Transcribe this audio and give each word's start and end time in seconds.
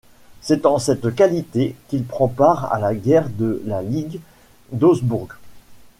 C'est 0.41 0.65
en 0.65 0.79
cette 0.79 1.13
qualité 1.13 1.75
qu'il 1.87 2.05
prend 2.05 2.27
part 2.27 2.73
à 2.73 2.79
la 2.79 2.95
guerre 2.95 3.29
de 3.29 3.61
la 3.67 3.83
Ligue 3.83 4.19
d'Augsbourg. 4.71 5.29